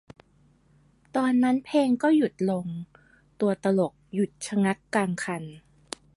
[1.15, 2.67] ตอนนั้นเพลงก็หยุดลง
[3.41, 5.43] ตัวตลกหยุดชะงักกลางคัน